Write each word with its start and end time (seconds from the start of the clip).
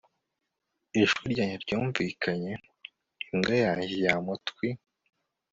ijwi 1.01 1.23
ryanjye 1.33 1.57
ryumvikanye, 1.63 2.53
imbwa 3.31 3.55
yanjye 3.65 3.95
yamutwi 4.05 4.67